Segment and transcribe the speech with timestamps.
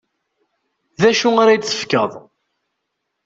[1.01, 2.11] D acu ara yi-d-tefkeḍ?